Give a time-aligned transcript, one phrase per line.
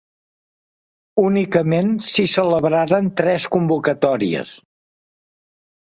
[1.23, 4.59] Únicament s'hi celebraren tres convocatòries.